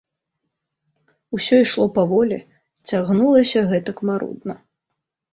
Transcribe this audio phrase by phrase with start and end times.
[1.37, 2.39] Усё ішло паволі,
[2.91, 4.53] цягнулася гэтак марудна!